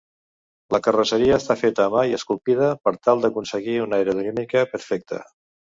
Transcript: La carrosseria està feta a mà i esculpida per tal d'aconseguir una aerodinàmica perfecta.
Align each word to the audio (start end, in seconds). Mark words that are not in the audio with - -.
La 0.75 0.79
carrosseria 0.87 1.35
està 1.41 1.57
feta 1.59 1.85
a 1.87 1.93
mà 1.97 2.07
i 2.13 2.15
esculpida 2.19 2.73
per 2.87 2.97
tal 3.07 3.25
d'aconseguir 3.27 3.79
una 3.87 4.03
aerodinàmica 4.03 4.71
perfecta. 4.75 5.27